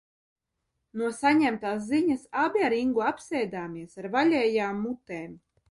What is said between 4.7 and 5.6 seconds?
mutēm.